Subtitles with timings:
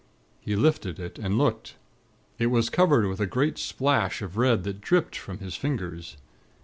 [0.39, 1.75] He lifted it, and looked.
[2.39, 6.17] It was covered with a great splash of red that dripped from his fingers.